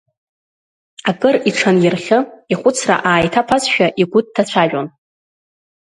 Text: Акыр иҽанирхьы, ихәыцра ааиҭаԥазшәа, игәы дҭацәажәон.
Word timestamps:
Акыр 1.09 1.35
иҽанирхьы, 1.49 2.19
ихәыцра 2.51 2.95
ааиҭаԥазшәа, 3.09 3.87
игәы 4.01 4.19
дҭацәажәон. 4.25 4.87